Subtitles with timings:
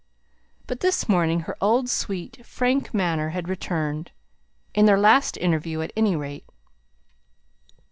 [0.65, 4.09] But this morning her old sweet, frank manner had returned
[4.73, 6.45] in their last interview, at any rate.